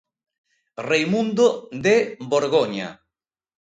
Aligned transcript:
Reimundo 0.89 1.45
de 1.85 1.95
Borgoña. 2.31 2.89